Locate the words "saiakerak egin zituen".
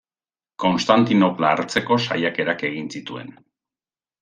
2.09-3.33